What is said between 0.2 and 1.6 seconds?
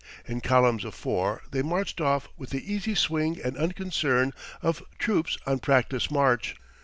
In columns of four